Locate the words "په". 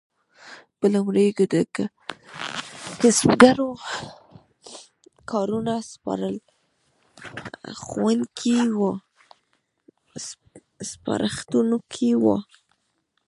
0.79-0.85